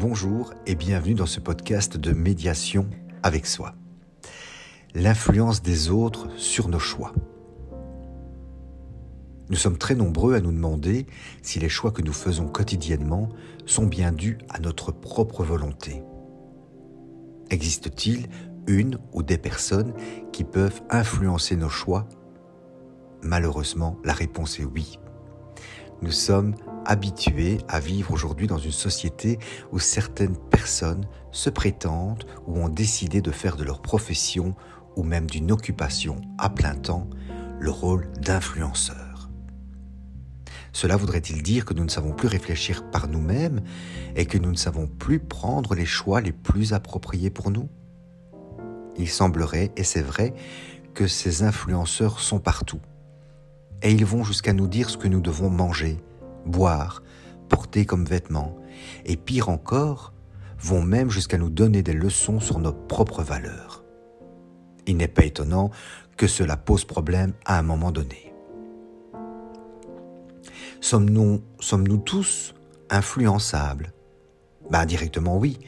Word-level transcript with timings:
Bonjour 0.00 0.54
et 0.64 0.76
bienvenue 0.76 1.12
dans 1.12 1.26
ce 1.26 1.40
podcast 1.40 1.98
de 1.98 2.12
médiation 2.12 2.88
avec 3.22 3.44
soi. 3.44 3.74
L'influence 4.94 5.60
des 5.60 5.90
autres 5.90 6.30
sur 6.38 6.68
nos 6.68 6.78
choix. 6.78 7.12
Nous 9.50 9.56
sommes 9.56 9.76
très 9.76 9.94
nombreux 9.94 10.32
à 10.34 10.40
nous 10.40 10.52
demander 10.52 11.06
si 11.42 11.58
les 11.58 11.68
choix 11.68 11.90
que 11.90 12.00
nous 12.00 12.14
faisons 12.14 12.48
quotidiennement 12.48 13.28
sont 13.66 13.84
bien 13.84 14.10
dus 14.10 14.38
à 14.48 14.58
notre 14.58 14.90
propre 14.90 15.44
volonté. 15.44 16.02
Existe-t-il 17.50 18.28
une 18.68 18.98
ou 19.12 19.22
des 19.22 19.36
personnes 19.36 19.92
qui 20.32 20.44
peuvent 20.44 20.80
influencer 20.88 21.56
nos 21.56 21.68
choix? 21.68 22.08
Malheureusement, 23.20 23.98
la 24.02 24.14
réponse 24.14 24.60
est 24.60 24.64
oui. 24.64 24.98
Nous 26.02 26.12
sommes 26.12 26.54
habitués 26.86 27.58
à 27.68 27.78
vivre 27.78 28.12
aujourd'hui 28.12 28.46
dans 28.46 28.58
une 28.58 28.72
société 28.72 29.38
où 29.70 29.78
certaines 29.78 30.36
personnes 30.36 31.06
se 31.30 31.50
prétendent 31.50 32.24
ou 32.46 32.58
ont 32.58 32.70
décidé 32.70 33.20
de 33.20 33.30
faire 33.30 33.56
de 33.56 33.64
leur 33.64 33.82
profession 33.82 34.54
ou 34.96 35.02
même 35.02 35.28
d'une 35.28 35.52
occupation 35.52 36.20
à 36.38 36.48
plein 36.48 36.74
temps 36.74 37.08
le 37.58 37.70
rôle 37.70 38.10
d'influenceur. 38.18 39.28
Cela 40.72 40.96
voudrait-il 40.96 41.42
dire 41.42 41.66
que 41.66 41.74
nous 41.74 41.84
ne 41.84 41.90
savons 41.90 42.12
plus 42.12 42.28
réfléchir 42.28 42.90
par 42.90 43.06
nous-mêmes 43.06 43.60
et 44.16 44.24
que 44.24 44.38
nous 44.38 44.50
ne 44.50 44.56
savons 44.56 44.86
plus 44.86 45.18
prendre 45.18 45.74
les 45.74 45.84
choix 45.84 46.22
les 46.22 46.32
plus 46.32 46.72
appropriés 46.72 47.30
pour 47.30 47.50
nous? 47.50 47.68
Il 48.96 49.08
semblerait, 49.08 49.72
et 49.76 49.84
c'est 49.84 50.02
vrai, 50.02 50.32
que 50.94 51.06
ces 51.06 51.42
influenceurs 51.42 52.20
sont 52.20 52.38
partout 52.38 52.80
et 53.82 53.92
ils 53.92 54.04
vont 54.04 54.24
jusqu'à 54.24 54.52
nous 54.52 54.68
dire 54.68 54.90
ce 54.90 54.96
que 54.96 55.08
nous 55.08 55.20
devons 55.20 55.50
manger, 55.50 55.98
boire, 56.46 57.02
porter 57.48 57.84
comme 57.84 58.04
vêtements, 58.04 58.56
et 59.04 59.16
pire 59.16 59.48
encore, 59.48 60.12
vont 60.58 60.82
même 60.82 61.10
jusqu'à 61.10 61.38
nous 61.38 61.50
donner 61.50 61.82
des 61.82 61.92
leçons 61.92 62.40
sur 62.40 62.58
nos 62.58 62.72
propres 62.72 63.22
valeurs. 63.22 63.84
Il 64.86 64.96
n'est 64.96 65.08
pas 65.08 65.24
étonnant 65.24 65.70
que 66.16 66.26
cela 66.26 66.56
pose 66.56 66.84
problème 66.84 67.32
à 67.46 67.58
un 67.58 67.62
moment 67.62 67.92
donné. 67.92 68.34
Sommes-nous 70.80 71.42
sommes 71.60 71.86
-nous 71.86 72.02
tous 72.02 72.54
influençables? 72.90 73.92
Ben 74.70 74.86
directement 74.86 75.38
oui. 75.38 75.58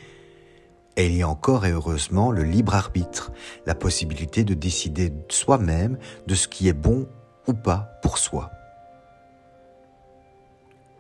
Et 0.97 1.06
il 1.06 1.17
y 1.17 1.22
a 1.22 1.28
encore 1.28 1.65
et 1.65 1.70
heureusement 1.70 2.31
le 2.31 2.42
libre 2.42 2.75
arbitre, 2.75 3.33
la 3.67 3.75
possibilité 3.75 4.44
de 4.44 4.55
décider 4.55 5.12
soi-même 5.28 5.98
de 6.27 6.34
ce 6.34 6.48
qui 6.48 6.69
est 6.69 6.75
bon 6.75 7.09
ou 7.47 7.53
pas 7.53 7.98
pour 8.03 8.19
soi. 8.19 8.51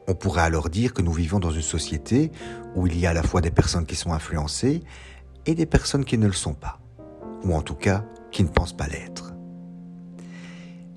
On 0.08 0.14
pourrait 0.14 0.42
alors 0.42 0.68
dire 0.68 0.94
que 0.94 1.02
nous 1.02 1.12
vivons 1.12 1.38
dans 1.38 1.50
une 1.50 1.62
société 1.62 2.32
où 2.74 2.86
il 2.86 2.98
y 2.98 3.06
a 3.06 3.10
à 3.10 3.14
la 3.14 3.22
fois 3.22 3.40
des 3.40 3.50
personnes 3.50 3.86
qui 3.86 3.94
sont 3.94 4.12
influencées 4.12 4.82
et 5.46 5.54
des 5.54 5.66
personnes 5.66 6.04
qui 6.04 6.18
ne 6.18 6.26
le 6.26 6.32
sont 6.32 6.54
pas, 6.54 6.80
ou 7.44 7.54
en 7.54 7.62
tout 7.62 7.74
cas 7.74 8.04
qui 8.30 8.42
ne 8.42 8.48
pensent 8.48 8.76
pas 8.76 8.88
l'être. 8.88 9.34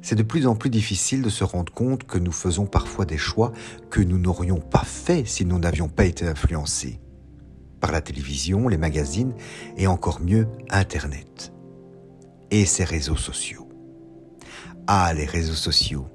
C'est 0.01 0.15
de 0.15 0.23
plus 0.23 0.47
en 0.47 0.55
plus 0.55 0.69
difficile 0.69 1.21
de 1.21 1.29
se 1.29 1.43
rendre 1.43 1.73
compte 1.73 2.03
que 2.03 2.19
nous 2.19 2.31
faisons 2.31 2.65
parfois 2.65 3.05
des 3.05 3.17
choix 3.17 3.51
que 3.89 4.01
nous 4.01 4.19
n'aurions 4.19 4.59
pas 4.59 4.83
faits 4.83 5.27
si 5.27 5.45
nous 5.45 5.57
n'avions 5.57 5.89
pas 5.89 6.05
été 6.05 6.27
influencés 6.27 6.99
par 7.85 7.91
la 7.91 8.01
télévision, 8.01 8.67
les 8.67 8.77
magazines 8.77 9.33
et 9.77 9.85
encore 9.85 10.19
mieux 10.19 10.47
Internet 10.71 11.53
et 12.49 12.65
ses 12.65 12.83
réseaux 12.83 13.15
sociaux. 13.15 13.64
Ah, 14.87 15.11
les 15.15 15.25
réseaux 15.25 15.55
sociaux, 15.55 16.05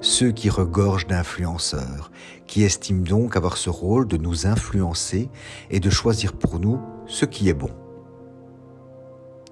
ceux 0.00 0.30
qui 0.30 0.50
regorgent 0.50 1.08
d'influenceurs, 1.08 2.12
qui 2.46 2.62
estiment 2.62 3.02
donc 3.02 3.36
avoir 3.36 3.56
ce 3.56 3.70
rôle 3.70 4.06
de 4.06 4.16
nous 4.16 4.46
influencer 4.46 5.28
et 5.68 5.80
de 5.80 5.90
choisir 5.90 6.34
pour 6.34 6.60
nous 6.60 6.80
ce 7.06 7.24
qui 7.24 7.48
est 7.48 7.54
bon. 7.54 7.70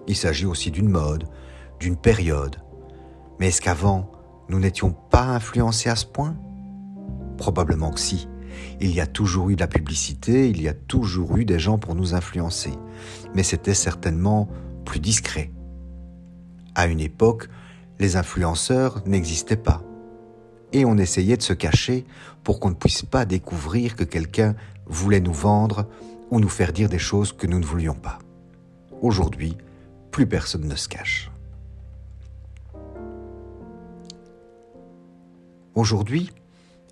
Il 0.06 0.14
s'agit 0.14 0.46
aussi 0.46 0.70
d'une 0.70 0.88
mode, 0.88 1.24
d'une 1.80 1.96
période. 1.96 2.56
Mais 3.40 3.48
est-ce 3.48 3.60
qu'avant, 3.60 4.12
nous 4.48 4.60
n'étions 4.60 4.92
pas 4.92 5.24
influencés 5.24 5.90
à 5.90 5.96
ce 5.96 6.06
point? 6.06 6.36
Probablement 7.36 7.90
que 7.90 8.00
si. 8.00 8.28
Il 8.80 8.94
y 8.94 9.00
a 9.00 9.06
toujours 9.08 9.50
eu 9.50 9.56
de 9.56 9.60
la 9.60 9.66
publicité, 9.66 10.48
il 10.48 10.62
y 10.62 10.68
a 10.68 10.74
toujours 10.74 11.36
eu 11.36 11.44
des 11.44 11.58
gens 11.58 11.78
pour 11.78 11.96
nous 11.96 12.14
influencer. 12.14 12.72
Mais 13.34 13.42
c'était 13.42 13.74
certainement 13.74 14.48
plus 14.84 15.00
discret. 15.00 15.50
À 16.76 16.86
une 16.86 17.00
époque, 17.00 17.48
les 17.98 18.16
influenceurs 18.16 19.02
n'existaient 19.06 19.56
pas. 19.56 19.82
Et 20.72 20.84
on 20.84 20.98
essayait 20.98 21.36
de 21.36 21.42
se 21.42 21.52
cacher 21.52 22.04
pour 22.44 22.60
qu'on 22.60 22.70
ne 22.70 22.74
puisse 22.74 23.02
pas 23.02 23.24
découvrir 23.24 23.96
que 23.96 24.04
quelqu'un 24.04 24.54
voulait 24.86 25.20
nous 25.20 25.32
vendre 25.32 25.86
ou 26.30 26.40
nous 26.40 26.48
faire 26.48 26.72
dire 26.72 26.88
des 26.88 26.98
choses 26.98 27.32
que 27.32 27.46
nous 27.46 27.58
ne 27.58 27.64
voulions 27.64 27.94
pas. 27.94 28.18
Aujourd'hui, 29.00 29.56
plus 30.10 30.26
personne 30.26 30.66
ne 30.66 30.76
se 30.76 30.88
cache. 30.88 31.30
Aujourd'hui, 35.74 36.32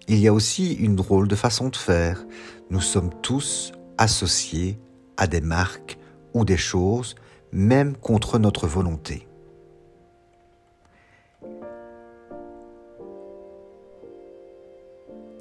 il 0.08 0.18
y 0.18 0.28
a 0.28 0.32
aussi 0.32 0.74
une 0.74 0.94
drôle 0.94 1.26
de 1.26 1.34
façon 1.34 1.68
de 1.68 1.76
faire. 1.76 2.24
Nous 2.70 2.80
sommes 2.80 3.10
tous 3.22 3.72
associés 3.98 4.78
à 5.16 5.26
des 5.26 5.40
marques 5.40 5.98
ou 6.34 6.44
des 6.44 6.56
choses, 6.56 7.16
même 7.50 7.96
contre 7.96 8.38
notre 8.38 8.66
volonté. 8.66 9.26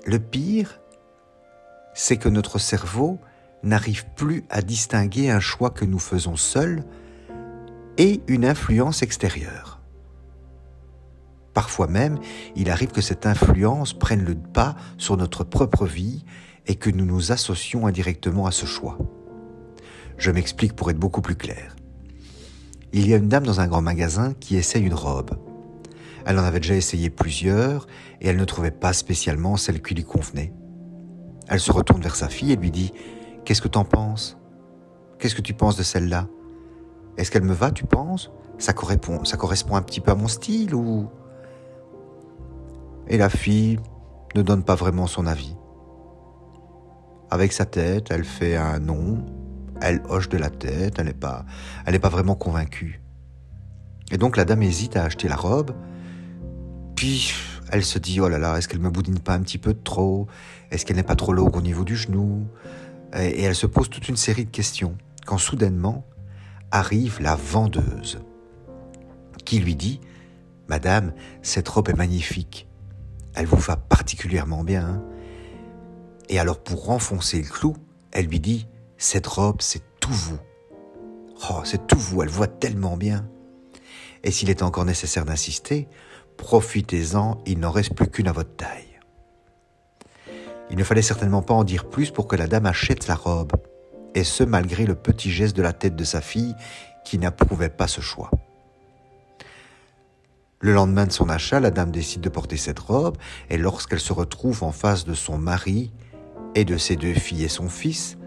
Le 0.06 0.20
pire, 0.20 0.80
c'est 1.96 2.18
que 2.18 2.30
notre 2.30 2.60
cerveau 2.60 3.20
n'arrive 3.64 4.06
plus 4.16 4.44
à 4.52 4.62
distinguer 4.62 5.32
un 5.32 5.40
choix 5.40 5.72
que 5.72 5.84
nous 5.84 5.98
faisons 5.98 6.36
seuls 6.36 6.84
et 7.98 8.22
une 8.28 8.46
influence 8.46 9.02
extérieure. 9.02 9.82
Parfois 11.56 11.88
même, 11.88 12.20
il 12.56 12.70
arrive 12.70 12.92
que 12.92 13.02
cette 13.02 13.26
influence 13.26 13.94
prenne 13.94 14.24
le 14.24 14.36
pas 14.36 14.76
sur 15.00 15.18
notre 15.18 15.44
propre 15.44 15.88
vie 15.88 16.24
et 16.68 16.76
que 16.76 16.92
nous 16.92 17.06
nous 17.06 17.32
associons 17.32 17.88
indirectement 17.88 18.46
à 18.46 18.52
ce 18.52 18.68
choix. 18.68 19.00
Je 20.18 20.30
m'explique 20.30 20.76
pour 20.76 20.92
être 20.92 21.00
beaucoup 21.00 21.22
plus 21.22 21.36
clair. 21.36 21.76
Il 22.94 23.08
y 23.08 23.14
a 23.14 23.18
une 23.18 23.30
dame 23.30 23.46
dans 23.46 23.60
un 23.60 23.68
grand 23.68 23.82
magasin 23.82 24.34
qui 24.40 24.56
essaye 24.56 24.84
une 24.84 24.94
robe. 24.94 25.32
Elle 26.26 26.40
en 26.40 26.44
avait 26.44 26.60
déjà 26.60 26.76
essayé 26.76 27.10
plusieurs 27.10 27.88
et 28.20 28.28
elle 28.28 28.38
ne 28.38 28.46
trouvait 28.46 28.72
pas 28.72 28.94
spécialement 28.94 29.58
celle 29.58 29.82
qui 29.82 29.94
lui 29.94 30.04
convenait. 30.04 30.54
Elle 31.48 31.60
se 31.60 31.72
retourne 31.72 32.02
vers 32.02 32.16
sa 32.16 32.30
fille 32.30 32.52
et 32.52 32.56
lui 32.56 32.72
dit 32.72 32.92
Qu'est-ce 33.46 33.62
que 33.62 33.68
t'en 33.68 33.86
penses? 33.86 34.38
Qu'est-ce 35.20 35.36
que 35.36 35.42
tu 35.42 35.54
penses 35.54 35.78
de 35.78 35.84
celle-là? 35.84 36.28
Est-ce 37.18 37.30
qu'elle 37.30 37.44
me 37.44 37.54
va, 37.54 37.72
tu 37.72 37.86
penses? 37.86 38.32
Ça 38.58 38.74
correspond, 38.74 39.76
un 39.76 39.82
petit 39.82 40.02
peu 40.02 40.12
à 40.12 40.16
mon 40.16 40.28
style 40.28 40.74
ou? 40.74 41.08
Et 43.08 43.18
la 43.18 43.30
fille 43.30 43.80
ne 44.36 44.42
donne 44.42 44.64
pas 44.64 44.76
vraiment 44.76 45.06
son 45.06 45.28
avis. 45.28 45.56
Avec 47.30 47.54
sa 47.54 47.66
tête, 47.66 48.08
elle 48.10 48.26
fait 48.26 48.56
un 48.56 48.80
non, 48.80 49.24
elle 49.82 50.02
hoche 50.10 50.30
de 50.30 50.38
la 50.38 50.50
tête, 50.50 50.96
elle 50.98 51.06
n'est 51.06 51.14
pas, 51.14 51.46
elle 51.86 51.94
n'est 51.94 52.00
pas 52.00 52.10
vraiment 52.10 52.36
convaincue. 52.36 53.02
Et 54.12 54.18
donc 54.18 54.38
la 54.38 54.46
dame 54.46 54.64
hésite 54.64 54.98
à 54.98 55.04
acheter 55.04 55.28
la 55.28 55.36
robe 55.36 55.72
puis, 56.96 57.34
elle 57.72 57.84
se 57.84 58.00
dit, 58.00 58.20
oh 58.22 58.30
là 58.30 58.38
là, 58.38 58.58
est-ce 58.58 58.68
qu'elle 58.68 58.80
me 58.80 58.90
boudine 58.90 59.20
pas 59.20 59.34
un 59.34 59.42
petit 59.42 59.58
peu 59.58 59.74
trop? 59.74 60.28
Est-ce 60.72 60.86
qu'elle 60.86 60.98
n'est 60.98 61.04
pas 61.04 61.16
trop 61.16 61.34
longue 61.34 61.56
au 61.56 61.62
niveau 61.62 61.84
du 61.84 61.96
genou? 61.96 62.48
Et 63.18 63.44
elle 63.44 63.56
se 63.56 63.68
pose 63.68 63.90
toute 63.90 64.10
une 64.10 64.18
série 64.18 64.46
de 64.46 64.52
questions, 64.52 64.98
quand 65.26 65.38
soudainement 65.38 66.06
arrive 66.72 67.22
la 67.22 67.36
vendeuse, 67.36 68.20
qui 69.46 69.60
lui 69.60 69.76
dit, 69.76 70.02
Madame, 70.68 71.14
cette 71.42 71.70
robe 71.70 71.90
est 71.90 71.96
magnifique, 71.96 72.68
elle 73.36 73.46
vous 73.46 73.58
va 73.58 73.78
particulièrement 73.78 74.64
bien. 74.64 74.86
Hein. 74.86 75.04
Et 76.30 76.40
alors 76.40 76.62
pour 76.62 76.86
renfoncer 76.86 77.42
le 77.42 77.48
clou, 77.48 77.76
elle 78.12 78.26
lui 78.26 78.40
dit, 78.40 78.68
cette 78.98 79.28
robe, 79.28 79.58
c'est 79.62 79.84
tout 80.00 80.12
vous. 80.12 80.40
Oh, 81.50 81.62
c'est 81.64 81.86
tout 81.88 82.00
vous, 82.00 82.24
elle 82.24 82.30
voit 82.30 82.48
tellement 82.48 82.98
bien. 82.98 83.28
Et 84.24 84.32
s'il 84.32 84.50
est 84.50 84.64
encore 84.64 84.86
nécessaire 84.86 85.26
d'insister, 85.26 85.88
Profitez-en, 86.38 87.42
il 87.46 87.60
n'en 87.60 87.72
reste 87.72 87.94
plus 87.96 88.08
qu'une 88.08 88.28
à 88.28 88.32
votre 88.32 88.56
taille. 88.56 89.00
Il 90.70 90.78
ne 90.78 90.84
fallait 90.84 91.02
certainement 91.02 91.42
pas 91.42 91.54
en 91.54 91.64
dire 91.64 91.90
plus 91.90 92.12
pour 92.12 92.28
que 92.28 92.36
la 92.36 92.48
dame 92.48 92.66
achète 92.66 93.08
la 93.08 93.16
robe, 93.16 93.54
et 94.14 94.24
ce 94.24 94.44
malgré 94.44 94.86
le 94.86 94.96
petit 94.96 95.32
geste 95.32 95.56
de 95.56 95.62
la 95.62 95.74
tête 95.74 95.96
de 95.96 96.04
sa 96.04 96.22
fille 96.22 96.56
qui 97.04 97.20
n'approuvait 97.20 97.70
pas 97.70 97.88
ce 97.88 98.02
choix. 98.02 98.32
Le 100.60 100.74
lendemain 100.74 101.06
de 101.06 101.12
son 101.12 101.30
achat, 101.30 101.60
la 101.60 101.70
dame 101.70 101.92
décide 101.92 102.22
de 102.22 102.30
porter 102.30 102.58
cette 102.58 102.80
robe, 102.80 103.18
et 103.50 103.58
lorsqu'elle 103.58 104.00
se 104.00 104.14
retrouve 104.14 104.64
en 104.64 104.72
face 104.72 105.06
de 105.06 105.14
son 105.14 105.38
mari 105.38 105.94
et 106.56 106.66
de 106.66 106.78
ses 106.78 106.96
deux 106.96 107.14
filles 107.14 107.44
et 107.44 107.50
son 107.50 107.70
fils, 107.70 108.18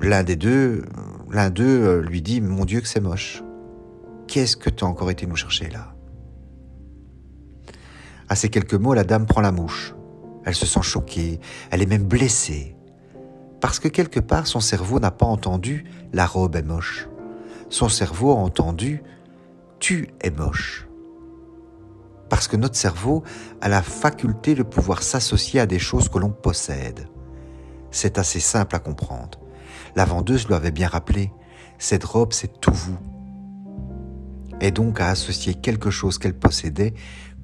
l'un 0.00 0.22
des 0.24 0.36
deux, 0.36 0.84
l'un 1.30 1.48
d'eux 1.48 1.64
euh, 1.64 2.02
lui 2.02 2.20
dit 2.20 2.40
Mon 2.40 2.64
Dieu 2.64 2.80
que 2.80 2.88
c'est 2.88 3.00
moche. 3.00 3.42
Qu'est-ce 4.26 4.56
que 4.56 4.68
tu 4.68 4.84
as 4.84 4.86
encore 4.86 5.10
été 5.10 5.26
nous 5.26 5.36
chercher 5.36 5.70
là? 5.70 5.95
À 8.28 8.36
ces 8.36 8.48
quelques 8.48 8.74
mots, 8.74 8.94
la 8.94 9.04
dame 9.04 9.26
prend 9.26 9.40
la 9.40 9.52
mouche. 9.52 9.94
Elle 10.44 10.54
se 10.54 10.66
sent 10.66 10.82
choquée, 10.82 11.40
elle 11.70 11.82
est 11.82 11.86
même 11.86 12.04
blessée. 12.04 12.76
Parce 13.60 13.78
que 13.78 13.88
quelque 13.88 14.20
part, 14.20 14.46
son 14.46 14.60
cerveau 14.60 15.00
n'a 15.00 15.10
pas 15.10 15.26
entendu 15.26 15.84
la 16.12 16.26
robe 16.26 16.56
est 16.56 16.62
moche. 16.62 17.08
Son 17.68 17.88
cerveau 17.88 18.30
a 18.30 18.36
entendu 18.36 19.02
tu 19.78 20.08
es 20.20 20.30
moche. 20.30 20.86
Parce 22.28 22.48
que 22.48 22.56
notre 22.56 22.76
cerveau 22.76 23.22
a 23.60 23.68
la 23.68 23.82
faculté 23.82 24.54
de 24.54 24.62
pouvoir 24.62 25.02
s'associer 25.02 25.60
à 25.60 25.66
des 25.66 25.78
choses 25.78 26.08
que 26.08 26.18
l'on 26.18 26.30
possède. 26.30 27.08
C'est 27.90 28.18
assez 28.18 28.40
simple 28.40 28.74
à 28.74 28.78
comprendre. 28.78 29.38
La 29.94 30.04
vendeuse 30.04 30.46
lui 30.46 30.54
avait 30.54 30.70
bien 30.70 30.88
rappelé, 30.88 31.32
cette 31.78 32.04
robe 32.04 32.32
c'est 32.32 32.60
tout 32.60 32.72
vous. 32.72 32.98
Et 34.60 34.70
donc 34.70 35.00
à 35.00 35.08
associer 35.08 35.54
quelque 35.54 35.90
chose 35.90 36.18
qu'elle 36.18 36.38
possédait 36.38 36.94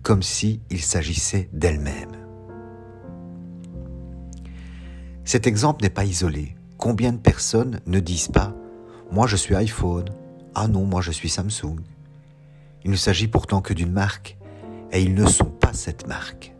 comme 0.03 0.23
s'il 0.23 0.61
s'agissait 0.81 1.49
d'elle-même. 1.53 2.17
Cet 5.25 5.47
exemple 5.47 5.83
n'est 5.83 5.91
pas 5.91 6.05
isolé. 6.05 6.57
Combien 6.77 7.13
de 7.13 7.19
personnes 7.19 7.81
ne 7.87 8.01
disent 8.01 8.29
pas⁇ 8.29 8.55
Moi 9.15 9.27
je 9.27 9.37
suis 9.37 9.55
iPhone⁇ 9.55 10.09
Ah 10.55 10.67
non, 10.67 10.85
moi 10.85 11.01
je 11.01 11.13
suis 11.13 11.29
Samsung⁇ 11.29 11.77
Il 12.85 12.91
ne 12.91 12.97
s'agit 12.97 13.29
pourtant 13.29 13.61
que 13.61 13.73
d'une 13.73 13.93
marque, 13.93 14.37
et 14.91 15.01
ils 15.01 15.15
ne 15.15 15.27
sont 15.27 15.51
pas 15.51 15.73
cette 15.73 16.09
marque. 16.09 16.55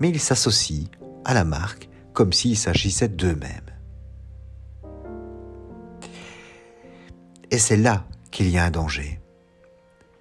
Mais 0.00 0.08
ils 0.08 0.20
s'associent 0.20 0.88
à 1.24 1.34
la 1.34 1.44
marque 1.44 1.88
comme 2.12 2.32
s'il 2.32 2.56
s'agissait 2.56 3.08
d'eux-mêmes. 3.08 3.60
Et 7.50 7.58
c'est 7.58 7.76
là 7.76 8.06
qu'il 8.30 8.48
y 8.48 8.58
a 8.58 8.64
un 8.64 8.70
danger. 8.70 9.20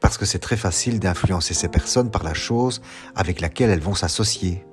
Parce 0.06 0.20
que 0.20 0.26
c'est 0.28 0.38
très 0.38 0.56
facile 0.56 1.00
d'influencer 1.00 1.56
ces 1.56 1.68
personnes 1.68 2.12
par 2.12 2.22
la 2.22 2.36
chose 2.36 2.84
avec 3.16 3.42
laquelle 3.42 3.72
elles 3.72 3.80
vont 3.80 3.96
s'associer. 3.96 4.64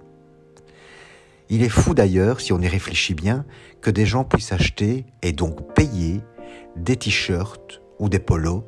Il 1.48 1.62
est 1.62 1.70
fou 1.70 1.94
d'ailleurs, 1.94 2.42
si 2.42 2.52
on 2.52 2.60
y 2.60 2.68
réfléchit 2.68 3.14
bien, 3.14 3.46
que 3.80 3.90
des 3.90 4.04
gens 4.04 4.24
puissent 4.24 4.52
acheter 4.52 5.06
et 5.22 5.32
donc 5.32 5.72
payer 5.72 6.20
des 6.76 6.96
t-shirts 6.96 7.80
ou 7.98 8.10
des 8.10 8.18
polos 8.18 8.62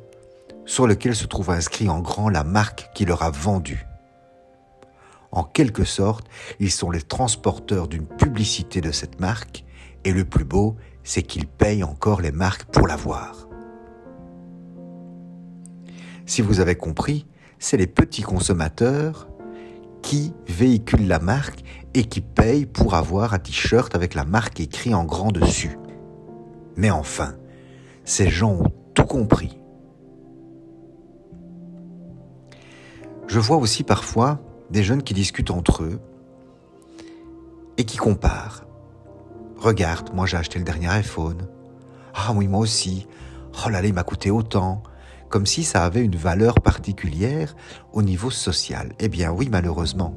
sur 0.65 0.87
lesquels 0.87 1.15
se 1.15 1.27
trouve 1.27 1.51
inscrit 1.51 1.87
en 1.87 1.99
grand 1.99 2.29
la 2.29 2.43
marque 2.43 2.89
qui 2.95 3.05
leur 3.05 3.21
a 3.21 3.29
vendu. 3.29 3.85
En 5.31 5.43
quelque 5.43 5.83
sorte, 5.83 6.25
ils 6.59 6.71
sont 6.71 6.89
les 6.89 7.03
transporteurs 7.03 7.87
d'une 7.87 8.07
publicité 8.07 8.81
de 8.81 8.91
cette 8.91 9.19
marque, 9.19 9.65
et 10.03 10.11
le 10.11 10.25
plus 10.25 10.45
beau, 10.45 10.77
c'est 11.03 11.21
qu'ils 11.21 11.45
payent 11.45 11.83
encore 11.83 12.21
les 12.21 12.31
marques 12.31 12.65
pour 12.65 12.87
l'avoir. 12.87 13.44
Si 16.25 16.41
vous 16.41 16.59
avez 16.59 16.75
compris, 16.75 17.27
c'est 17.59 17.77
les 17.77 17.87
petits 17.87 18.23
consommateurs 18.23 19.27
qui 20.01 20.33
véhiculent 20.47 21.07
la 21.07 21.19
marque 21.19 21.63
et 21.93 22.03
qui 22.03 22.21
payent 22.21 22.65
pour 22.65 22.95
avoir 22.95 23.33
un 23.33 23.39
t-shirt 23.39 23.95
avec 23.95 24.13
la 24.13 24.25
marque 24.25 24.59
écrit 24.59 24.93
en 24.93 25.03
grand 25.03 25.31
dessus. 25.31 25.77
Mais 26.75 26.89
enfin, 26.89 27.35
ces 28.03 28.29
gens 28.29 28.51
ont 28.51 28.71
tout 28.93 29.05
compris. 29.05 29.59
Je 33.27 33.39
vois 33.39 33.57
aussi 33.57 33.83
parfois 33.83 34.39
des 34.69 34.83
jeunes 34.83 35.03
qui 35.03 35.13
discutent 35.13 35.51
entre 35.51 35.83
eux 35.83 35.99
et 37.77 37.83
qui 37.83 37.97
comparent. 37.97 38.65
Regarde, 39.57 40.13
moi 40.13 40.25
j'ai 40.25 40.37
acheté 40.37 40.59
le 40.59 40.65
dernier 40.65 40.87
iPhone. 40.89 41.47
Ah 42.13 42.31
oui, 42.35 42.47
moi 42.47 42.59
aussi. 42.59 43.07
Oh 43.65 43.69
là 43.69 43.81
là, 43.81 43.87
il 43.87 43.93
m'a 43.93 44.03
coûté 44.03 44.31
autant. 44.31 44.83
Comme 45.29 45.45
si 45.45 45.63
ça 45.63 45.83
avait 45.83 46.03
une 46.03 46.15
valeur 46.15 46.61
particulière 46.61 47.55
au 47.93 48.01
niveau 48.01 48.29
social. 48.29 48.93
Eh 48.99 49.09
bien 49.09 49.31
oui, 49.31 49.49
malheureusement 49.51 50.15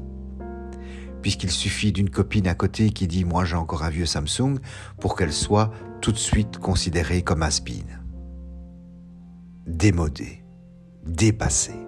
puisqu'il 1.23 1.51
suffit 1.51 1.93
d'une 1.93 2.11
copine 2.11 2.47
à 2.47 2.55
côté 2.55 2.91
qui 2.91 3.07
dit 3.07 3.25
moi 3.25 3.45
j'ai 3.45 3.57
encore 3.57 3.83
un 3.83 3.91
vieux 3.91 4.07
Samsung 4.07 4.59
pour 5.01 5.17
qu'elle 5.17 5.33
soit 5.33 5.71
tout 6.01 6.13
de 6.13 6.17
suite 6.17 6.59
considérée 6.59 7.23
comme 7.23 7.43
aspine. 7.43 8.01
Démodée, 9.67 10.45
dépassée. 11.05 11.87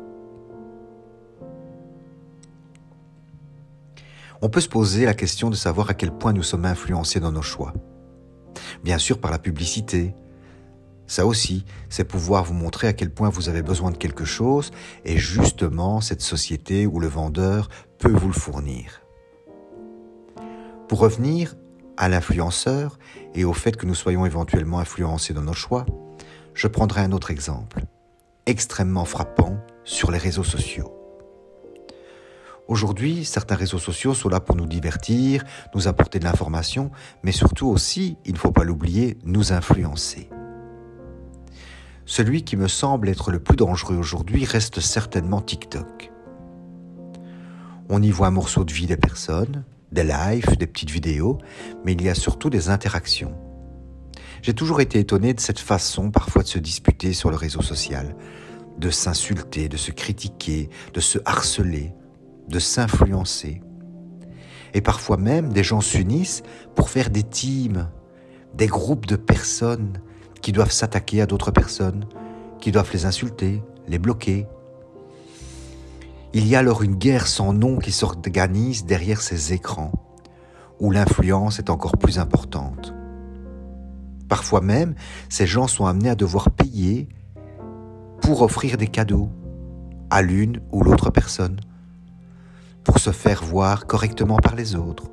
On 4.43 4.49
peut 4.49 4.61
se 4.61 4.69
poser 4.69 5.05
la 5.05 5.15
question 5.15 5.51
de 5.51 5.55
savoir 5.55 5.91
à 5.91 5.95
quel 5.95 6.13
point 6.13 6.33
nous 6.33 6.43
sommes 6.43 6.65
influencés 6.65 7.21
dans 7.21 7.33
nos 7.33 7.43
choix. 7.43 7.75
Bien 8.83 8.99
sûr 8.99 9.21
par 9.21 9.31
la 9.31 9.39
publicité. 9.39 10.15
Ça 11.11 11.27
aussi, 11.27 11.65
c'est 11.89 12.05
pouvoir 12.05 12.45
vous 12.45 12.55
montrer 12.55 12.87
à 12.87 12.93
quel 12.93 13.11
point 13.11 13.31
vous 13.31 13.49
avez 13.49 13.63
besoin 13.63 13.91
de 13.91 13.97
quelque 13.97 14.25
chose 14.25 14.71
et 15.05 15.19
justement 15.19 16.01
cette 16.01 16.21
société 16.21 16.87
ou 16.87 17.01
le 17.01 17.09
vendeur 17.09 17.69
peut 17.99 18.13
vous 18.13 18.29
le 18.29 18.33
fournir. 18.33 19.03
Pour 20.87 21.01
revenir 21.01 21.57
à 21.97 22.09
l'influenceur 22.09 22.97
et 23.35 23.43
au 23.43 23.53
fait 23.53 23.77
que 23.77 23.87
nous 23.87 23.97
soyons 23.97 24.25
éventuellement 24.25 24.79
influencés 24.79 25.35
dans 25.35 25.43
nos 25.43 25.53
choix, 25.53 25.85
je 26.55 26.69
prendrai 26.69 27.01
un 27.01 27.11
autre 27.11 27.33
exemple, 27.33 27.87
extrêmement 28.47 29.05
frappant 29.05 29.59
sur 29.83 30.13
les 30.13 30.19
réseaux 30.19 30.45
sociaux. 30.45 30.95
Aujourd'hui, 32.69 33.25
certains 33.25 33.57
réseaux 33.57 33.81
sociaux 33.81 34.15
sont 34.15 34.29
là 34.29 34.39
pour 34.39 34.55
nous 34.55 34.67
divertir, 34.67 35.43
nous 35.75 35.89
apporter 35.89 36.21
de 36.21 36.25
l'information, 36.25 36.93
mais 37.25 37.33
surtout 37.33 37.67
aussi, 37.67 38.17
il 38.25 38.35
ne 38.35 38.39
faut 38.39 38.53
pas 38.53 38.63
l'oublier, 38.63 39.19
nous 39.25 39.53
influencer. 39.53 40.31
Celui 42.11 42.43
qui 42.43 42.57
me 42.57 42.67
semble 42.67 43.09
être 43.09 43.31
le 43.31 43.39
plus 43.39 43.55
dangereux 43.55 43.95
aujourd'hui 43.95 44.45
reste 44.45 44.81
certainement 44.81 45.41
TikTok. 45.41 46.11
On 47.89 48.03
y 48.03 48.11
voit 48.11 48.27
un 48.27 48.33
morceau 48.33 48.65
de 48.65 48.73
vie 48.73 48.89
des 48.89 48.97
personnes, 48.97 49.63
des 49.93 50.03
lives, 50.03 50.57
des 50.57 50.67
petites 50.67 50.91
vidéos, 50.91 51.39
mais 51.85 51.93
il 51.93 52.03
y 52.03 52.09
a 52.09 52.17
surtout 52.17 52.51
des 52.51 52.69
interactions. 52.69 53.39
J'ai 54.43 54.55
toujours 54.55 54.81
été 54.81 54.99
étonné 54.99 55.35
de 55.35 55.41
cette 55.41 55.61
façon 55.61 56.11
parfois 56.11 56.43
de 56.43 56.49
se 56.49 56.59
disputer 56.59 57.13
sur 57.13 57.31
le 57.31 57.37
réseau 57.37 57.63
social, 57.63 58.17
de 58.77 58.91
s'insulter, 58.91 59.69
de 59.69 59.77
se 59.77 59.93
critiquer, 59.93 60.69
de 60.93 60.99
se 60.99 61.21
harceler, 61.25 61.95
de 62.49 62.59
s'influencer. 62.59 63.63
Et 64.75 64.81
parfois 64.81 65.17
même, 65.17 65.53
des 65.53 65.63
gens 65.63 65.81
s'unissent 65.81 66.43
pour 66.75 66.91
faire 66.91 67.11
des 67.11 67.23
teams, 67.23 67.89
des 68.55 68.67
groupes 68.67 69.07
de 69.07 69.15
personnes 69.15 70.01
qui 70.43 70.53
doivent 70.53 70.73
s'attaquer 70.73 71.21
à 71.21 71.27
d'autres 71.27 71.51
personnes, 71.51 72.07
qui 72.61 72.73
doivent 72.73 72.91
les 72.93 73.07
insulter, 73.07 73.63
les 73.89 73.99
bloquer, 73.99 74.47
il 76.33 76.47
y 76.47 76.55
a 76.55 76.61
alors 76.61 76.83
une 76.83 76.95
guerre 76.95 77.27
sans 77.27 77.53
nom 77.53 77.79
qui 77.79 77.91
s'organise 77.91 78.85
derrière 78.85 79.21
ces 79.21 79.53
écrans, 79.53 79.91
où 80.79 80.93
l'influence 80.93 81.59
est 81.59 81.71
encore 81.71 81.97
plus 81.97 82.21
importante. 82.21 82.95
Parfois 84.29 84.61
même, 84.61 84.95
ces 85.29 85.47
gens 85.47 85.67
sont 85.67 85.87
amenés 85.87 86.11
à 86.11 86.15
devoir 86.15 86.53
payer 86.53 87.09
pour 88.23 88.43
offrir 88.43 88.77
des 88.77 88.87
cadeaux 88.87 89.29
à 90.09 90.23
l'une 90.23 90.61
ou 90.71 90.85
l'autre 90.85 91.11
personne, 91.11 91.59
pour 92.85 93.01
se 93.01 93.11
faire 93.11 93.43
voir 93.43 93.89
correctement 93.89 94.37
par 94.37 94.55
les 94.55 94.77
autres. 94.77 95.10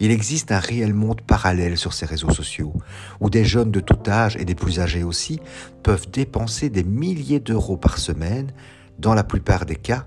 Il 0.00 0.10
existe 0.10 0.52
un 0.52 0.60
réel 0.60 0.94
monde 0.94 1.22
parallèle 1.22 1.76
sur 1.76 1.92
ces 1.92 2.06
réseaux 2.06 2.30
sociaux, 2.30 2.72
où 3.20 3.30
des 3.30 3.44
jeunes 3.44 3.72
de 3.72 3.80
tout 3.80 3.98
âge 4.08 4.36
et 4.36 4.44
des 4.44 4.54
plus 4.54 4.78
âgés 4.78 5.02
aussi 5.02 5.40
peuvent 5.82 6.08
dépenser 6.10 6.70
des 6.70 6.84
milliers 6.84 7.40
d'euros 7.40 7.76
par 7.76 7.98
semaine 7.98 8.52
dans 8.98 9.14
la 9.14 9.24
plupart 9.24 9.66
des 9.66 9.76
cas, 9.76 10.04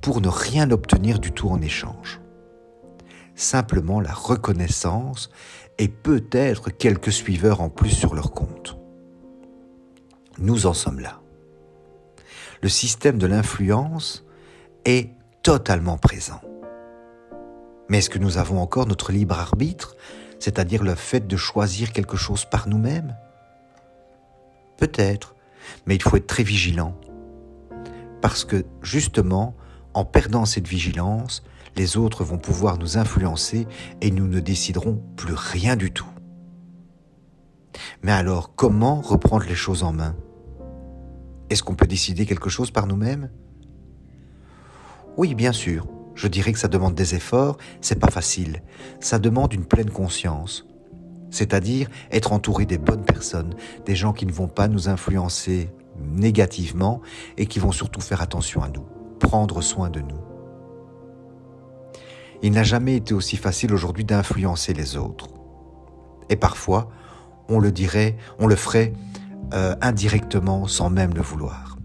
pour 0.00 0.20
ne 0.20 0.28
rien 0.28 0.70
obtenir 0.70 1.18
du 1.18 1.32
tout 1.32 1.48
en 1.48 1.60
échange. 1.62 2.20
Simplement 3.34 4.00
la 4.00 4.12
reconnaissance 4.12 5.30
et 5.78 5.88
peut-être 5.88 6.70
quelques 6.70 7.12
suiveurs 7.12 7.60
en 7.60 7.68
plus 7.68 7.90
sur 7.90 8.14
leur 8.14 8.30
compte. 8.32 8.78
Nous 10.38 10.66
en 10.66 10.74
sommes 10.74 11.00
là. 11.00 11.20
Le 12.62 12.68
système 12.68 13.18
de 13.18 13.26
l'influence 13.26 14.24
est 14.84 15.10
totalement 15.42 15.98
présent. 15.98 16.40
Mais 17.88 17.98
est-ce 17.98 18.10
que 18.10 18.18
nous 18.18 18.38
avons 18.38 18.60
encore 18.60 18.86
notre 18.86 19.12
libre 19.12 19.38
arbitre, 19.38 19.96
c'est-à-dire 20.38 20.82
le 20.82 20.94
fait 20.94 21.26
de 21.26 21.36
choisir 21.36 21.92
quelque 21.92 22.16
chose 22.16 22.44
par 22.44 22.68
nous-mêmes? 22.68 23.16
Peut-être, 24.78 25.34
mais 25.86 25.94
il 25.94 26.02
faut 26.02 26.16
être 26.16 26.26
très 26.26 26.42
vigilant 26.42 26.98
parce 28.24 28.46
que 28.46 28.64
justement, 28.80 29.54
en 29.92 30.06
perdant 30.06 30.46
cette 30.46 30.66
vigilance, 30.66 31.42
les 31.76 31.98
autres 31.98 32.24
vont 32.24 32.38
pouvoir 32.38 32.78
nous 32.78 32.96
influencer 32.96 33.66
et 34.00 34.10
nous 34.10 34.26
ne 34.26 34.40
déciderons 34.40 34.98
plus 35.14 35.34
rien 35.34 35.76
du 35.76 35.92
tout. 35.92 36.08
Mais 38.02 38.12
alors, 38.12 38.54
comment 38.54 39.02
reprendre 39.02 39.44
les 39.44 39.54
choses 39.54 39.82
en 39.82 39.92
main? 39.92 40.16
Est-ce 41.50 41.62
qu'on 41.62 41.74
peut 41.74 41.86
décider 41.86 42.24
quelque 42.24 42.48
chose 42.48 42.70
par 42.70 42.86
nous-mêmes? 42.86 43.28
Oui, 45.18 45.34
bien 45.34 45.52
sûr. 45.52 45.86
Je 46.14 46.28
dirais 46.28 46.52
que 46.52 46.58
ça 46.58 46.68
demande 46.68 46.94
des 46.94 47.14
efforts, 47.14 47.58
c'est 47.80 47.98
pas 47.98 48.10
facile. 48.10 48.62
Ça 49.00 49.18
demande 49.18 49.52
une 49.52 49.64
pleine 49.64 49.90
conscience. 49.90 50.66
C'est-à-dire 51.30 51.88
être 52.12 52.32
entouré 52.32 52.64
des 52.66 52.78
bonnes 52.78 53.04
personnes, 53.04 53.54
des 53.86 53.96
gens 53.96 54.12
qui 54.12 54.24
ne 54.26 54.32
vont 54.32 54.48
pas 54.48 54.68
nous 54.68 54.88
influencer 54.88 55.70
négativement 56.00 57.00
et 57.36 57.46
qui 57.46 57.58
vont 57.58 57.72
surtout 57.72 58.00
faire 58.00 58.22
attention 58.22 58.62
à 58.62 58.68
nous, 58.68 58.86
prendre 59.18 59.60
soin 59.60 59.90
de 59.90 60.00
nous. 60.00 60.20
Il 62.42 62.52
n'a 62.52 62.62
jamais 62.62 62.96
été 62.96 63.14
aussi 63.14 63.36
facile 63.36 63.72
aujourd'hui 63.72 64.04
d'influencer 64.04 64.74
les 64.74 64.96
autres. 64.96 65.28
Et 66.28 66.36
parfois, 66.36 66.90
on 67.48 67.58
le 67.58 67.72
dirait, 67.72 68.16
on 68.38 68.46
le 68.46 68.56
ferait 68.56 68.92
euh, 69.54 69.74
indirectement 69.80 70.66
sans 70.66 70.90
même 70.90 71.14
le 71.14 71.22
vouloir. 71.22 71.76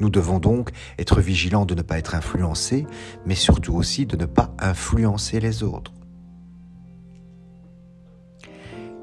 Nous 0.00 0.10
devons 0.10 0.38
donc 0.38 0.70
être 0.98 1.20
vigilants 1.20 1.66
de 1.66 1.74
ne 1.74 1.82
pas 1.82 1.98
être 1.98 2.14
influencés, 2.14 2.86
mais 3.26 3.34
surtout 3.34 3.74
aussi 3.74 4.06
de 4.06 4.16
ne 4.16 4.26
pas 4.26 4.54
influencer 4.58 5.40
les 5.40 5.62
autres. 5.62 5.92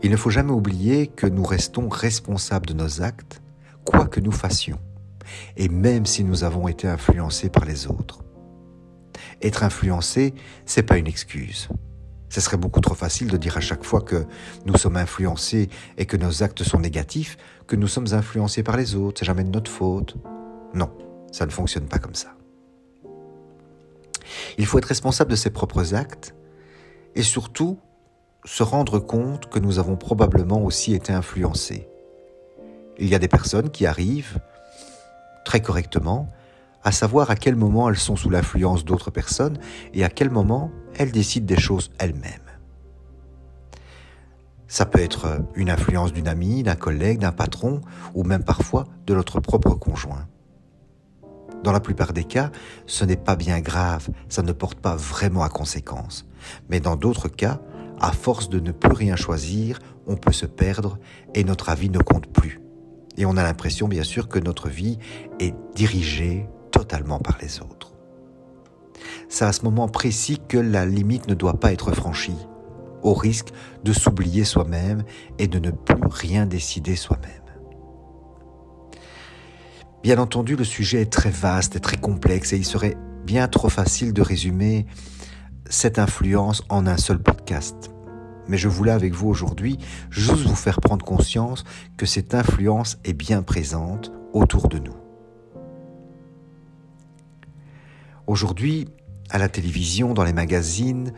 Il 0.03 0.11
ne 0.11 0.17
faut 0.17 0.29
jamais 0.29 0.51
oublier 0.51 1.07
que 1.07 1.27
nous 1.27 1.43
restons 1.43 1.89
responsables 1.89 2.65
de 2.65 2.73
nos 2.73 3.01
actes, 3.01 3.41
quoi 3.85 4.07
que 4.07 4.19
nous 4.19 4.31
fassions, 4.31 4.79
et 5.55 5.69
même 5.69 6.05
si 6.05 6.23
nous 6.23 6.43
avons 6.43 6.67
été 6.67 6.87
influencés 6.87 7.49
par 7.49 7.65
les 7.65 7.87
autres. 7.87 8.23
Être 9.41 9.63
influencé, 9.63 10.33
c'est 10.65 10.83
pas 10.83 10.97
une 10.97 11.07
excuse. 11.07 11.69
Ce 12.29 12.41
serait 12.41 12.57
beaucoup 12.57 12.81
trop 12.81 12.95
facile 12.95 13.27
de 13.27 13.37
dire 13.37 13.57
à 13.57 13.61
chaque 13.61 13.83
fois 13.83 14.01
que 14.01 14.25
nous 14.65 14.77
sommes 14.77 14.97
influencés 14.97 15.69
et 15.97 16.05
que 16.05 16.17
nos 16.17 16.43
actes 16.43 16.63
sont 16.63 16.79
négatifs, 16.79 17.37
que 17.67 17.75
nous 17.75 17.87
sommes 17.87 18.13
influencés 18.13 18.63
par 18.63 18.77
les 18.77 18.95
autres, 18.95 19.19
c'est 19.19 19.25
jamais 19.25 19.43
de 19.43 19.49
notre 19.49 19.71
faute. 19.71 20.17
Non, 20.73 20.89
ça 21.31 21.45
ne 21.45 21.51
fonctionne 21.51 21.87
pas 21.87 21.99
comme 21.99 22.15
ça. 22.15 22.35
Il 24.57 24.65
faut 24.65 24.77
être 24.77 24.85
responsable 24.85 25.31
de 25.31 25.35
ses 25.35 25.49
propres 25.49 25.93
actes 25.95 26.35
et 27.15 27.23
surtout 27.23 27.79
se 28.45 28.63
rendre 28.63 28.99
compte 28.99 29.49
que 29.49 29.59
nous 29.59 29.79
avons 29.79 29.97
probablement 29.97 30.63
aussi 30.63 30.93
été 30.93 31.13
influencés. 31.13 31.87
Il 32.97 33.07
y 33.07 33.15
a 33.15 33.19
des 33.19 33.27
personnes 33.27 33.69
qui 33.69 33.85
arrivent 33.85 34.39
très 35.45 35.61
correctement 35.61 36.29
à 36.83 36.91
savoir 36.91 37.29
à 37.29 37.35
quel 37.35 37.55
moment 37.55 37.89
elles 37.89 37.97
sont 37.97 38.15
sous 38.15 38.29
l'influence 38.29 38.85
d'autres 38.85 39.11
personnes 39.11 39.57
et 39.93 40.03
à 40.03 40.09
quel 40.09 40.29
moment 40.29 40.71
elles 40.97 41.11
décident 41.11 41.45
des 41.45 41.59
choses 41.59 41.91
elles-mêmes. 41.99 42.41
Ça 44.67 44.85
peut 44.85 44.99
être 44.99 45.39
une 45.55 45.69
influence 45.69 46.11
d'une 46.11 46.27
amie, 46.27 46.63
d'un 46.63 46.75
collègue, 46.75 47.19
d'un 47.19 47.31
patron 47.31 47.81
ou 48.13 48.23
même 48.23 48.43
parfois 48.43 48.85
de 49.05 49.15
notre 49.15 49.39
propre 49.39 49.73
conjoint. 49.75 50.27
Dans 51.63 51.71
la 51.71 51.79
plupart 51.79 52.13
des 52.13 52.23
cas, 52.23 52.51
ce 52.85 53.03
n'est 53.03 53.17
pas 53.17 53.35
bien 53.35 53.59
grave, 53.59 54.09
ça 54.29 54.41
ne 54.41 54.51
porte 54.51 54.79
pas 54.79 54.95
vraiment 54.95 55.43
à 55.43 55.49
conséquence. 55.49 56.25
Mais 56.69 56.79
dans 56.79 56.95
d'autres 56.95 57.29
cas, 57.29 57.59
à 57.99 58.11
force 58.11 58.49
de 58.49 58.59
ne 58.59 58.71
plus 58.71 58.93
rien 58.93 59.15
choisir, 59.15 59.79
on 60.05 60.15
peut 60.15 60.31
se 60.31 60.45
perdre 60.45 60.97
et 61.33 61.43
notre 61.43 61.69
avis 61.69 61.89
ne 61.89 61.99
compte 61.99 62.27
plus. 62.27 62.61
Et 63.17 63.25
on 63.25 63.35
a 63.37 63.43
l'impression 63.43 63.87
bien 63.87 64.03
sûr 64.03 64.27
que 64.29 64.39
notre 64.39 64.69
vie 64.69 64.99
est 65.39 65.55
dirigée 65.75 66.47
totalement 66.71 67.19
par 67.19 67.37
les 67.41 67.59
autres. 67.61 67.93
C'est 69.29 69.45
à 69.45 69.51
ce 69.51 69.63
moment 69.63 69.87
précis 69.87 70.39
que 70.47 70.57
la 70.57 70.85
limite 70.85 71.27
ne 71.27 71.33
doit 71.33 71.59
pas 71.59 71.73
être 71.73 71.91
franchie, 71.91 72.37
au 73.01 73.13
risque 73.13 73.49
de 73.83 73.93
s'oublier 73.93 74.43
soi-même 74.43 75.03
et 75.39 75.47
de 75.47 75.59
ne 75.59 75.71
plus 75.71 76.07
rien 76.07 76.45
décider 76.45 76.95
soi-même. 76.95 77.46
Bien 80.03 80.19
entendu, 80.19 80.55
le 80.55 80.63
sujet 80.63 81.01
est 81.01 81.11
très 81.11 81.31
vaste 81.31 81.75
et 81.75 81.79
très 81.79 81.97
complexe 81.97 82.53
et 82.53 82.57
il 82.57 82.65
serait 82.65 82.95
bien 83.25 83.47
trop 83.47 83.67
facile 83.67 84.13
de 84.13 84.21
résumer 84.21 84.85
cette 85.69 85.99
influence 85.99 86.63
en 86.69 86.87
un 86.87 86.97
seul 86.97 87.19
podcast. 87.19 87.91
Mais 88.47 88.57
je 88.57 88.69
voulais 88.69 88.91
avec 88.91 89.13
vous 89.13 89.27
aujourd'hui 89.27 89.77
juste 90.09 90.45
vous 90.45 90.55
faire 90.55 90.79
prendre 90.79 91.03
conscience 91.03 91.65
que 91.97 92.05
cette 92.05 92.33
influence 92.33 92.97
est 93.03 93.13
bien 93.13 93.41
présente 93.41 94.11
autour 94.33 94.69
de 94.69 94.79
nous. 94.79 94.95
Aujourd'hui, 98.27 98.87
à 99.29 99.37
la 99.37 99.49
télévision, 99.49 100.13
dans 100.13 100.23
les 100.23 100.33
magazines, 100.33 101.11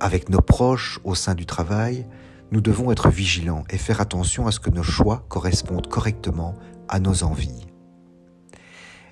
avec 0.00 0.28
nos 0.28 0.40
proches, 0.40 1.00
au 1.04 1.14
sein 1.14 1.34
du 1.34 1.46
travail, 1.46 2.06
nous 2.52 2.60
devons 2.60 2.90
être 2.90 3.08
vigilants 3.08 3.64
et 3.70 3.78
faire 3.78 4.00
attention 4.00 4.46
à 4.46 4.52
ce 4.52 4.60
que 4.60 4.70
nos 4.70 4.82
choix 4.82 5.24
correspondent 5.28 5.88
correctement 5.88 6.54
à 6.88 7.00
nos 7.00 7.22
envies. 7.22 7.66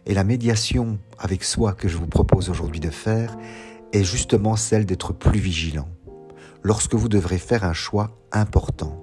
Et 0.06 0.14
la 0.14 0.24
médiation 0.24 0.98
avec 1.18 1.44
soi 1.44 1.72
que 1.72 1.88
je 1.88 1.96
vous 1.96 2.06
propose 2.06 2.50
aujourd'hui 2.50 2.80
de 2.80 2.90
faire 2.90 3.36
est 3.92 4.04
justement 4.04 4.56
celle 4.56 4.84
d'être 4.84 5.12
plus 5.12 5.38
vigilant 5.38 5.88
lorsque 6.62 6.94
vous 6.94 7.08
devrez 7.08 7.38
faire 7.38 7.64
un 7.64 7.72
choix 7.72 8.10
important. 8.32 9.00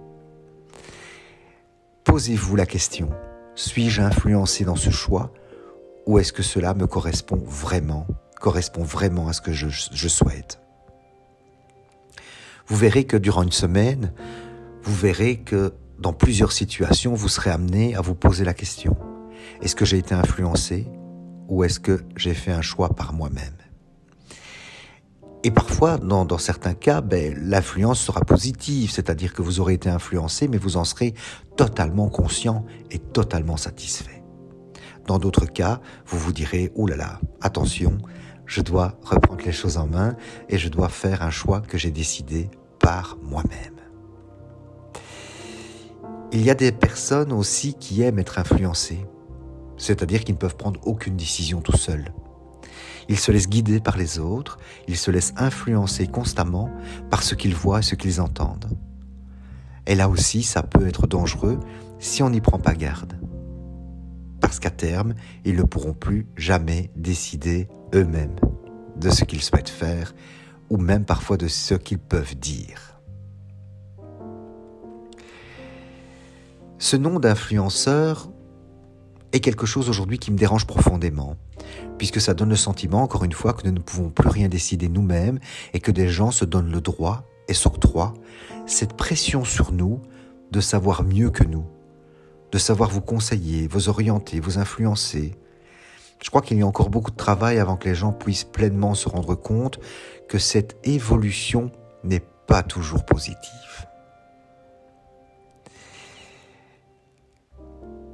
Posez-vous 2.03 2.55
la 2.55 2.65
question, 2.65 3.09
suis-je 3.55 4.01
influencé 4.01 4.63
dans 4.63 4.75
ce 4.75 4.89
choix 4.89 5.33
ou 6.05 6.19
est-ce 6.19 6.33
que 6.33 6.43
cela 6.43 6.73
me 6.73 6.87
correspond 6.87 7.41
vraiment, 7.45 8.07
correspond 8.39 8.83
vraiment 8.83 9.27
à 9.27 9.33
ce 9.33 9.41
que 9.41 9.53
je, 9.53 9.69
je 9.69 10.07
souhaite? 10.07 10.59
Vous 12.67 12.75
verrez 12.75 13.05
que 13.05 13.17
durant 13.17 13.43
une 13.43 13.51
semaine, 13.51 14.13
vous 14.83 14.95
verrez 14.95 15.37
que 15.37 15.73
dans 15.99 16.13
plusieurs 16.13 16.51
situations, 16.51 17.13
vous 17.13 17.29
serez 17.29 17.51
amené 17.51 17.95
à 17.95 18.01
vous 18.01 18.15
poser 18.15 18.43
la 18.43 18.53
question, 18.53 18.97
est-ce 19.61 19.75
que 19.75 19.85
j'ai 19.85 19.97
été 19.97 20.13
influencé 20.13 20.87
ou 21.47 21.63
est-ce 21.63 21.79
que 21.79 22.01
j'ai 22.15 22.33
fait 22.33 22.51
un 22.51 22.61
choix 22.61 22.89
par 22.89 23.13
moi-même? 23.13 23.55
Et 25.43 25.49
parfois, 25.49 25.97
dans, 25.97 26.37
certains 26.37 26.75
cas, 26.75 27.01
ben, 27.01 27.35
l'influence 27.41 27.99
sera 27.99 28.21
positive, 28.21 28.91
c'est-à-dire 28.91 29.33
que 29.33 29.41
vous 29.41 29.59
aurez 29.59 29.73
été 29.73 29.89
influencé, 29.89 30.47
mais 30.47 30.57
vous 30.57 30.77
en 30.77 30.83
serez 30.83 31.15
totalement 31.57 32.09
conscient 32.09 32.65
et 32.91 32.99
totalement 32.99 33.57
satisfait. 33.57 34.23
Dans 35.07 35.17
d'autres 35.17 35.47
cas, 35.47 35.81
vous 36.05 36.19
vous 36.19 36.31
direz, 36.31 36.71
oh 36.75 36.85
là 36.85 36.95
là, 36.95 37.19
attention, 37.41 37.97
je 38.45 38.61
dois 38.61 38.99
reprendre 39.01 39.41
les 39.43 39.51
choses 39.51 39.77
en 39.77 39.87
main 39.87 40.15
et 40.47 40.59
je 40.59 40.69
dois 40.69 40.89
faire 40.89 41.23
un 41.23 41.31
choix 41.31 41.61
que 41.61 41.77
j'ai 41.77 41.91
décidé 41.91 42.51
par 42.79 43.17
moi-même. 43.23 43.77
Il 46.31 46.43
y 46.43 46.49
a 46.51 46.55
des 46.55 46.71
personnes 46.71 47.33
aussi 47.33 47.73
qui 47.73 48.03
aiment 48.03 48.19
être 48.19 48.37
influencées, 48.37 49.05
c'est-à-dire 49.81 50.23
qu'ils 50.23 50.35
ne 50.35 50.39
peuvent 50.39 50.55
prendre 50.55 50.79
aucune 50.85 51.17
décision 51.17 51.59
tout 51.59 51.75
seuls. 51.75 52.13
Ils 53.09 53.17
se 53.17 53.31
laissent 53.31 53.49
guider 53.49 53.79
par 53.79 53.97
les 53.97 54.19
autres, 54.19 54.59
ils 54.87 54.95
se 54.95 55.09
laissent 55.09 55.33
influencer 55.37 56.05
constamment 56.05 56.69
par 57.09 57.23
ce 57.23 57.33
qu'ils 57.33 57.55
voient 57.55 57.79
et 57.79 57.83
ce 57.83 57.95
qu'ils 57.95 58.21
entendent. 58.21 58.69
Et 59.87 59.95
là 59.95 60.07
aussi, 60.07 60.43
ça 60.43 60.61
peut 60.61 60.87
être 60.87 61.07
dangereux 61.07 61.59
si 61.97 62.21
on 62.21 62.29
n'y 62.29 62.41
prend 62.41 62.59
pas 62.59 62.75
garde. 62.75 63.19
Parce 64.39 64.59
qu'à 64.59 64.69
terme, 64.69 65.15
ils 65.45 65.55
ne 65.55 65.63
pourront 65.63 65.93
plus 65.93 66.27
jamais 66.37 66.91
décider 66.95 67.67
eux-mêmes 67.95 68.35
de 68.97 69.09
ce 69.09 69.23
qu'ils 69.23 69.41
souhaitent 69.41 69.67
faire 69.67 70.13
ou 70.69 70.77
même 70.77 71.05
parfois 71.05 71.37
de 71.37 71.47
ce 71.47 71.73
qu'ils 71.73 71.97
peuvent 71.97 72.35
dire. 72.35 72.99
Ce 76.77 76.95
nom 76.95 77.19
d'influenceur 77.19 78.31
est 79.33 79.39
quelque 79.39 79.65
chose 79.65 79.89
aujourd'hui 79.89 80.19
qui 80.19 80.31
me 80.31 80.37
dérange 80.37 80.65
profondément, 80.65 81.37
puisque 81.97 82.21
ça 82.21 82.33
donne 82.33 82.49
le 82.49 82.55
sentiment, 82.55 83.03
encore 83.03 83.23
une 83.23 83.33
fois, 83.33 83.53
que 83.53 83.65
nous 83.65 83.73
ne 83.73 83.79
pouvons 83.79 84.09
plus 84.09 84.29
rien 84.29 84.47
décider 84.47 84.89
nous-mêmes 84.89 85.39
et 85.73 85.79
que 85.79 85.91
des 85.91 86.09
gens 86.09 86.31
se 86.31 86.45
donnent 86.45 86.71
le 86.71 86.81
droit 86.81 87.23
et 87.47 87.53
s'octroient 87.53 88.13
cette 88.65 88.93
pression 88.93 89.43
sur 89.43 89.71
nous 89.71 90.01
de 90.51 90.59
savoir 90.59 91.03
mieux 91.03 91.29
que 91.29 91.43
nous, 91.43 91.65
de 92.51 92.57
savoir 92.57 92.89
vous 92.89 93.01
conseiller, 93.01 93.67
vous 93.67 93.89
orienter, 93.89 94.39
vous 94.39 94.57
influencer. 94.57 95.35
Je 96.21 96.29
crois 96.29 96.41
qu'il 96.41 96.57
y 96.57 96.61
a 96.61 96.67
encore 96.67 96.89
beaucoup 96.89 97.11
de 97.11 97.15
travail 97.15 97.59
avant 97.59 97.77
que 97.77 97.89
les 97.89 97.95
gens 97.95 98.11
puissent 98.11 98.43
pleinement 98.43 98.93
se 98.93 99.09
rendre 99.09 99.35
compte 99.35 99.79
que 100.27 100.37
cette 100.37 100.77
évolution 100.83 101.71
n'est 102.03 102.23
pas 102.47 102.63
toujours 102.63 103.05
positive. 103.05 103.87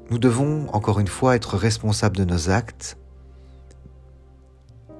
Nous 0.09 0.19
devons, 0.19 0.67
encore 0.73 0.99
une 0.99 1.07
fois, 1.07 1.35
être 1.35 1.57
responsables 1.57 2.15
de 2.15 2.23
nos 2.23 2.49
actes 2.49 2.97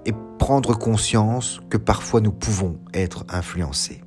et 0.05 0.11
prendre 0.37 0.77
conscience 0.77 1.61
que 1.69 1.77
parfois 1.77 2.19
nous 2.19 2.33
pouvons 2.33 2.79
être 2.93 3.25
influencés. 3.29 4.01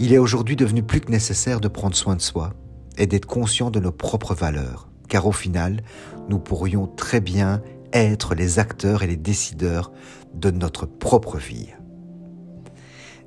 Il 0.00 0.12
est 0.12 0.18
aujourd'hui 0.18 0.56
devenu 0.56 0.82
plus 0.82 1.00
que 1.00 1.12
nécessaire 1.12 1.60
de 1.60 1.68
prendre 1.68 1.94
soin 1.94 2.16
de 2.16 2.20
soi 2.20 2.52
et 2.98 3.06
d'être 3.06 3.26
conscient 3.26 3.70
de 3.70 3.78
nos 3.78 3.92
propres 3.92 4.34
valeurs, 4.34 4.88
car 5.08 5.26
au 5.26 5.32
final, 5.32 5.82
nous 6.28 6.40
pourrions 6.40 6.88
très 6.88 7.20
bien 7.20 7.62
être 7.92 8.34
les 8.34 8.58
acteurs 8.58 9.04
et 9.04 9.06
les 9.06 9.16
décideurs 9.16 9.92
de 10.34 10.50
notre 10.50 10.86
propre 10.86 11.38
vie. 11.38 11.68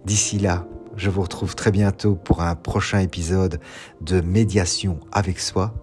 D'ici 0.05 0.39
là, 0.39 0.67
je 0.97 1.09
vous 1.09 1.21
retrouve 1.21 1.55
très 1.55 1.71
bientôt 1.71 2.15
pour 2.15 2.41
un 2.41 2.55
prochain 2.55 2.99
épisode 2.99 3.59
de 4.01 4.19
médiation 4.19 4.99
avec 5.11 5.39
soi. 5.39 5.73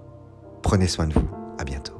Prenez 0.62 0.88
soin 0.88 1.06
de 1.06 1.14
vous. 1.14 1.28
À 1.58 1.64
bientôt. 1.64 1.93